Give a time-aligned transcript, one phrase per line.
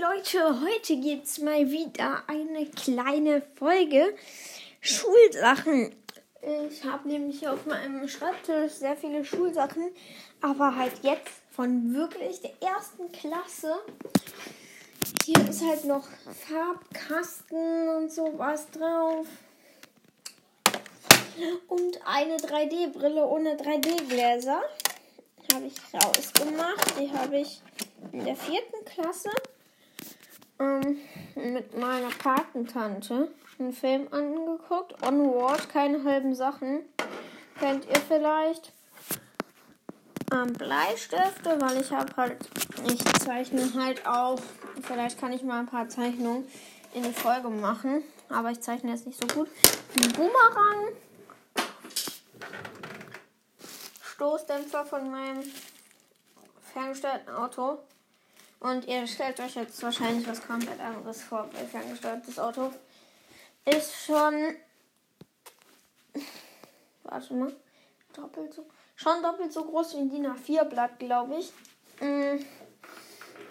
[0.00, 4.14] Leute, heute gibt's mal wieder eine kleine Folge
[4.80, 5.92] Schulsachen.
[6.70, 9.90] Ich habe nämlich auf meinem Schreibtisch sehr viele Schulsachen,
[10.40, 13.74] aber halt jetzt von wirklich der ersten Klasse.
[15.24, 16.06] Hier ist halt noch
[16.46, 19.26] Farbkasten und sowas drauf.
[21.66, 24.62] Und eine 3D-Brille ohne 3D-Gläser
[25.52, 27.00] habe ich rausgemacht.
[27.00, 27.60] Die habe ich
[28.12, 29.30] in der vierten Klasse
[30.58, 30.98] ähm,
[31.34, 35.02] mit meiner Patentante einen Film angeguckt.
[35.02, 36.80] Onward, keine halben Sachen.
[37.58, 38.72] Kennt ihr vielleicht?
[40.32, 42.36] Ähm, Bleistifte, weil ich habe halt,
[42.86, 44.38] ich zeichne halt auch,
[44.82, 46.46] vielleicht kann ich mal ein paar Zeichnungen
[46.92, 49.48] in die Folge machen, aber ich zeichne jetzt nicht so gut.
[50.02, 50.92] Ein Boomerang,
[54.18, 55.44] Stoßdämpfer von meinem
[56.72, 57.78] ferngesteuerten Auto.
[58.60, 62.72] Und ihr stellt euch jetzt wahrscheinlich was komplett anderes vor, weil ferngesteuertes Auto
[63.64, 64.56] ist schon.
[67.04, 67.54] Warte mal.
[68.14, 68.66] Doppelt so.
[68.96, 71.52] Schon doppelt so groß wie ein DIN A4-Blatt, glaube ich.
[72.00, 72.42] Mm.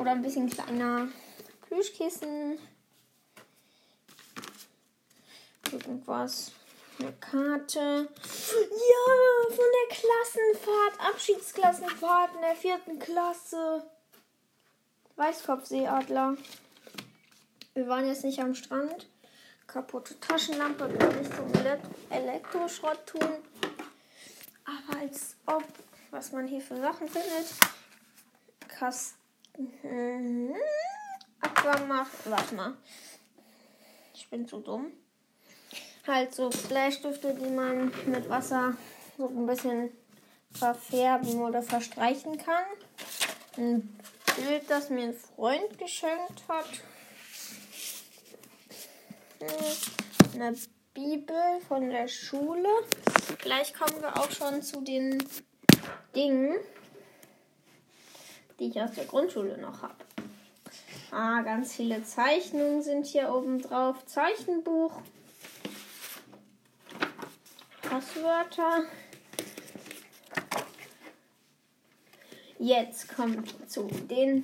[0.00, 1.08] Oder ein bisschen kleiner.
[1.66, 2.58] Plüschkissen.
[5.70, 6.52] Irgendwas.
[6.98, 8.08] Eine Karte.
[8.08, 11.10] Ja, von der Klassenfahrt.
[11.10, 13.84] Abschiedsklassenfahrt in der vierten Klasse.
[15.16, 16.36] Weißkopfseeadler.
[17.74, 19.08] Wir waren jetzt nicht am Strand.
[19.66, 21.52] Kaputte Taschenlampe kann ich zum
[22.10, 23.28] Elektroschrott tun.
[24.64, 25.64] Aber als ob,
[26.10, 27.46] was man hier für Sachen findet.
[28.68, 29.72] Kasten.
[29.82, 30.54] Hm,
[31.40, 32.12] Aquamacht.
[32.24, 32.74] Warte mal.
[34.14, 34.92] Ich bin zu dumm.
[36.06, 38.76] Halt so Bleistifte, die man mit Wasser
[39.16, 39.90] so ein bisschen
[40.50, 42.64] verfärben oder verstreichen kann.
[43.56, 43.96] Ein
[44.36, 46.66] Bild, das mir ein Freund geschenkt hat.
[50.34, 50.56] Eine
[50.92, 52.68] Bibel von der Schule.
[53.38, 55.22] Gleich kommen wir auch schon zu den
[56.14, 56.56] Dingen,
[58.58, 59.94] die ich aus der Grundschule noch habe.
[61.10, 64.04] Ah, ganz viele Zeichnungen sind hier oben drauf.
[64.06, 65.00] Zeichenbuch.
[67.82, 68.84] Passwörter.
[72.64, 74.42] Jetzt kommt zu den.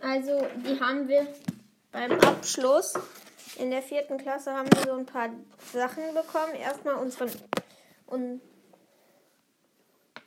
[0.00, 1.26] Also, die haben wir
[1.92, 2.94] beim Abschluss.
[3.58, 5.28] In der vierten Klasse haben wir so ein paar
[5.74, 6.54] Sachen bekommen.
[6.54, 7.30] Erstmal unseren.
[8.06, 8.40] Und,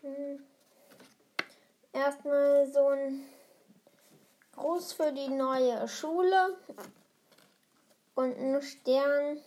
[0.01, 0.43] hm,
[1.91, 3.25] erstmal so ein
[4.55, 6.55] Gruß für die neue Schule
[8.13, 9.39] und ein Stern,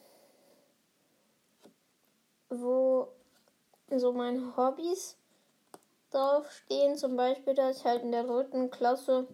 [2.48, 3.12] wo
[3.90, 5.16] so meine Hobbys
[6.10, 6.96] draufstehen.
[6.96, 9.26] Zum Beispiel, dass ich halt in der dritten Klasse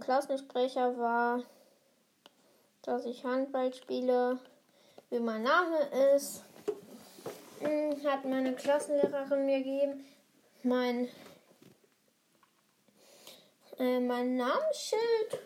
[0.00, 1.42] Klassensprecher war,
[2.82, 4.38] dass ich Handball spiele,
[5.10, 5.78] wie mein Name
[6.14, 6.44] ist.
[7.60, 10.04] Hm, hat meine Klassenlehrerin mir gegeben.
[10.62, 11.08] Mein,
[13.78, 15.40] äh, mein Namensschild.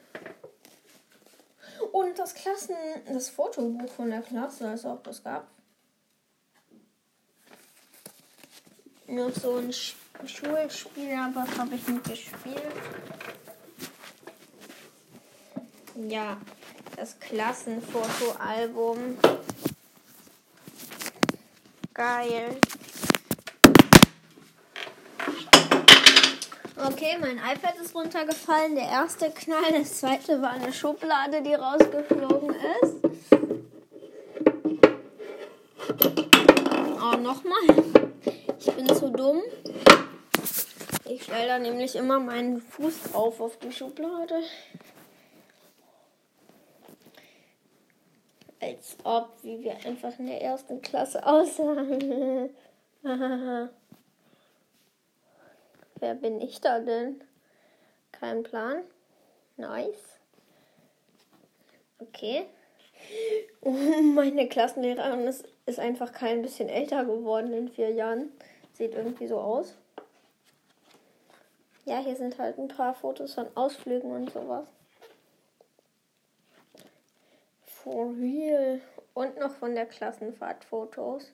[1.93, 5.47] Und das Klassen, das Fotobuch von der Klasse, als ob das gab.
[9.11, 12.63] Noch so ein Schulspiel, aber das habe ich nicht gespielt.
[16.09, 16.37] Ja,
[16.97, 19.19] das Klassenfotoalbum.
[21.93, 22.57] Geil.
[26.77, 28.77] Okay, mein iPad ist runtergefallen.
[28.77, 32.95] Der erste Knall, das zweite war eine Schublade, die rausgeflogen ist.
[37.03, 37.91] Oh, nochmal.
[38.61, 39.43] Ich bin zu dumm.
[41.07, 44.43] Ich stelle da nämlich immer meinen Fuß drauf auf die Schublade.
[48.61, 52.51] Als ob, wie wir einfach in der ersten Klasse aussahen.
[55.99, 57.25] Wer bin ich da denn?
[58.13, 58.83] Kein Plan.
[59.57, 60.19] Nice.
[61.99, 62.45] Okay.
[63.63, 63.71] Oh,
[64.03, 68.31] meine Klassenlehrerin ist, ist einfach kein bisschen älter geworden in vier Jahren.
[68.81, 69.75] Sieht irgendwie so aus.
[71.85, 74.67] Ja, hier sind halt ein paar Fotos von Ausflügen und sowas.
[77.67, 78.81] For real.
[79.13, 81.31] Und noch von der Klassenfahrt Fotos.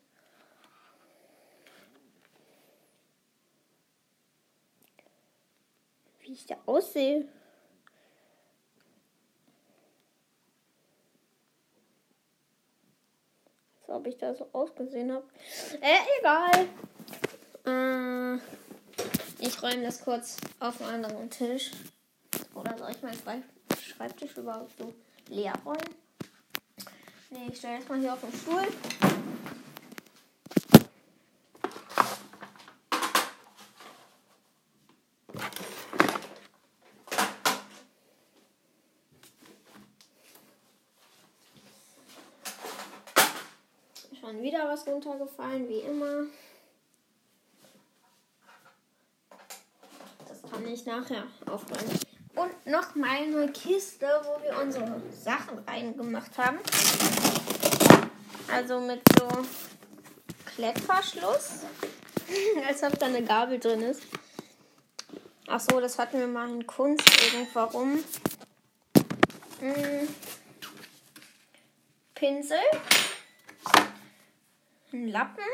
[6.18, 7.28] Wie ich da aussehe.
[13.82, 15.28] Als ob ich da so ausgesehen habe.
[15.80, 16.68] Äh, egal.
[17.66, 18.36] Äh,
[19.40, 21.70] ich räume das kurz auf einen anderen Tisch.
[22.54, 23.44] Oder soll ich meinen
[23.80, 24.94] Schreibtisch überhaupt so
[25.28, 25.94] leer räumen?
[27.30, 28.62] Nee, ich stelle jetzt mal hier auf den Stuhl.
[44.20, 46.24] Schon wieder was runtergefallen, wie immer.
[50.26, 52.00] Das kann ich nachher aufräumen.
[52.34, 56.58] Und noch mal eine Kiste, wo wir unsere Sachen reingemacht haben.
[58.52, 59.28] Also mit so
[60.56, 61.60] Klettverschluss.
[62.66, 64.02] Als ob da eine Gabel drin ist.
[65.46, 68.02] Ach so, das hatten wir mal in Kunst irgendwarum.
[69.60, 70.08] Hm.
[72.16, 72.58] Pinsel.
[74.92, 75.44] Ein Lappen.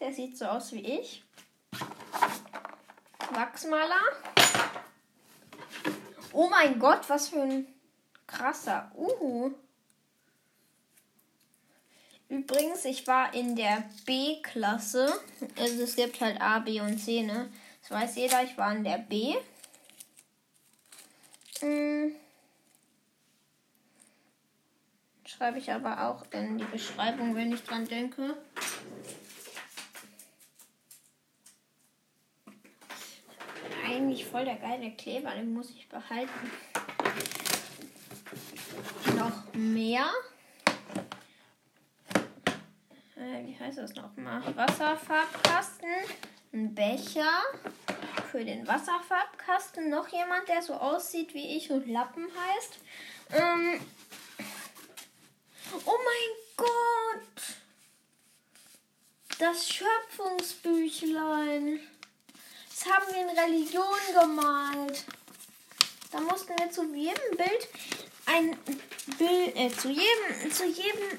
[0.00, 1.22] Der sieht so aus wie ich.
[3.32, 4.37] Wachsmaler.
[6.38, 7.66] Oh mein Gott, was für ein
[8.28, 8.92] krasser.
[8.94, 9.50] Uh.
[12.28, 15.20] Übrigens, ich war in der B-Klasse.
[15.58, 17.50] Also es gibt halt A, B und C, ne?
[17.80, 19.34] Das weiß jeder, ich war in der B.
[21.58, 22.14] Hm.
[25.24, 28.36] Schreibe ich aber auch in die Beschreibung, wenn ich dran denke.
[34.18, 36.50] Eigentlich voll der geile Kleber, den muss ich behalten.
[39.16, 40.10] Noch mehr.
[43.14, 44.42] Äh, wie heißt das nochmal?
[44.56, 45.88] Wasserfarbkasten,
[46.52, 47.30] ein Becher
[48.32, 52.80] für den Wasserfarbkasten, noch jemand, der so aussieht wie ich und Lappen heißt.
[53.34, 53.80] Ähm,
[55.86, 57.54] oh mein Gott!
[59.38, 61.78] Das Schöpfungsbüchlein.
[62.78, 63.84] Das haben wir in Religion
[64.14, 65.04] gemalt.
[66.12, 67.68] Da mussten wir zu jedem Bild
[68.26, 68.56] ein
[69.18, 71.18] Bild, äh, zu jedem, zu jedem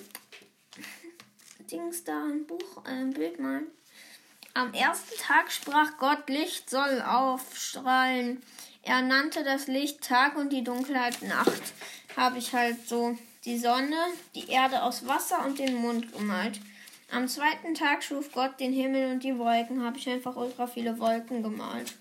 [1.70, 3.68] Dings da ein Buch, äh, ein Bild malen.
[4.54, 8.42] Am ersten Tag sprach Gott, Licht soll aufstrahlen.
[8.84, 11.74] Er nannte das Licht Tag und die Dunkelheit Nacht.
[12.16, 13.98] Habe ich halt so die Sonne,
[14.34, 16.62] die Erde aus Wasser und den Mond gemalt.
[17.12, 19.84] Am zweiten Tag schuf Gott den Himmel und die Wolken.
[19.84, 21.96] Habe ich einfach ultra viele Wolken gemalt.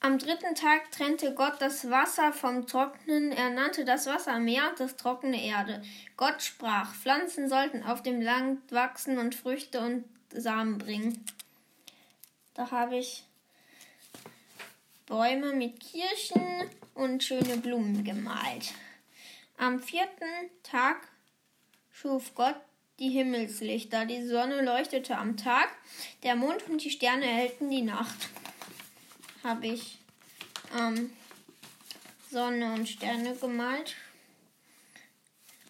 [0.00, 3.32] Am dritten Tag trennte Gott das Wasser vom Trocknen.
[3.32, 5.82] Er nannte das Wasser Meer und das trockene Erde.
[6.18, 11.24] Gott sprach, Pflanzen sollten auf dem Land wachsen und Früchte und Samen bringen.
[12.52, 13.24] Da habe ich
[15.06, 18.74] Bäume mit Kirschen und schöne Blumen gemalt.
[19.56, 21.08] Am vierten Tag
[21.94, 22.56] schuf Gott
[22.98, 24.04] die Himmelslichter.
[24.04, 25.70] Die Sonne leuchtete am Tag,
[26.22, 28.28] der Mond und die Sterne erhellten die Nacht
[29.44, 29.98] habe ich
[30.76, 31.12] ähm,
[32.30, 33.94] Sonne und Sterne gemalt.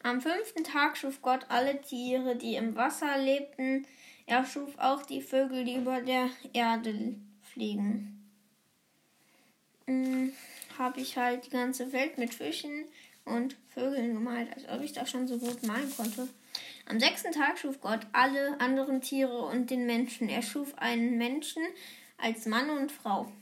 [0.02, 3.86] Am fünften Tag schuf Gott alle Tiere, die im Wasser lebten.
[4.26, 8.30] Er schuf auch die Vögel, die über der Erde fliegen.
[9.86, 10.32] Hm,
[10.78, 12.84] habe ich halt die ganze Welt mit Fischen
[13.24, 16.28] und Vögeln gemalt, als ob ich das schon so gut malen konnte.
[16.86, 20.28] Am sechsten Tag schuf Gott alle anderen Tiere und den Menschen.
[20.28, 21.62] Er schuf einen Menschen
[22.18, 23.32] als Mann und Frau.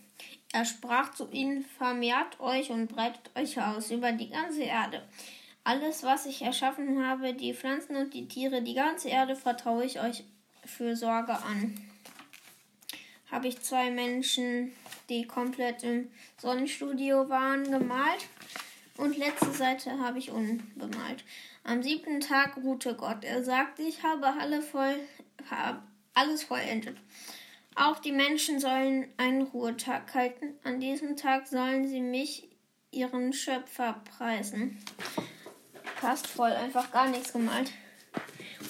[0.53, 5.03] Er sprach zu ihnen, vermehrt euch und breitet euch aus über die ganze Erde.
[5.65, 10.01] Alles, was ich erschaffen habe, die Pflanzen und die Tiere, die ganze Erde, vertraue ich
[10.01, 10.25] euch
[10.65, 11.75] für Sorge an.
[13.31, 14.73] Habe ich zwei Menschen,
[15.09, 18.27] die komplett im Sonnenstudio waren, gemalt.
[19.03, 21.25] Und letzte Seite habe ich unbemalt.
[21.65, 23.25] Am siebten Tag ruhte Gott.
[23.25, 24.95] Er sagte, ich habe alle voll,
[26.15, 26.97] alles vollendet.
[27.75, 30.55] Auch die Menschen sollen einen Ruhetag halten.
[30.63, 32.49] An diesem Tag sollen sie mich,
[32.93, 34.79] ihren Schöpfer, preisen.
[36.01, 37.73] Passt voll, einfach gar nichts gemalt.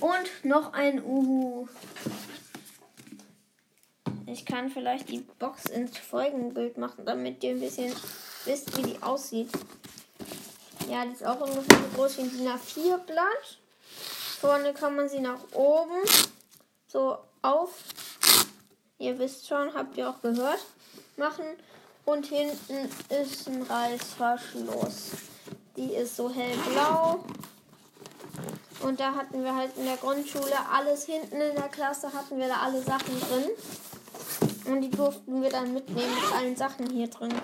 [0.00, 1.68] Und noch ein Uhu.
[4.24, 7.92] Ich kann vielleicht die Box ins Folgenbild machen, damit ihr ein bisschen
[8.46, 9.50] wisst, wie die aussieht.
[10.88, 13.58] Ja, die ist auch ungefähr so groß wie ein DIN A4-Blatt.
[14.40, 16.02] Vorne kann man sie nach oben
[16.88, 17.70] so auf
[19.02, 20.64] Ihr wisst schon, habt ihr auch gehört,
[21.16, 21.44] machen.
[22.04, 25.10] Und hinten ist ein Reißverschluss.
[25.76, 27.24] Die ist so hellblau.
[28.80, 32.46] Und da hatten wir halt in der Grundschule alles hinten in der Klasse, hatten wir
[32.46, 33.50] da alle Sachen drin.
[34.72, 37.34] Und die durften wir dann mitnehmen mit allen Sachen hier drin.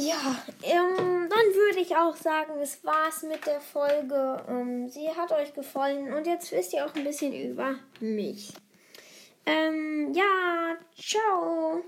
[0.00, 4.44] Ja, ähm, dann würde ich auch sagen, es war's mit der Folge.
[4.48, 8.52] Ähm, sie hat euch gefallen und jetzt wisst ihr auch ein bisschen über mich.
[9.44, 11.82] Ähm, ja, ciao.